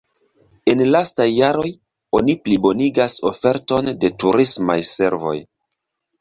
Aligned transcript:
En 0.71 0.79
lastaj 0.93 1.27
jaroj 1.33 1.65
oni 2.19 2.35
plibonigas 2.45 3.17
oferton 3.33 3.93
de 4.05 4.11
turismaj 4.25 4.79
servoj. 4.95 5.37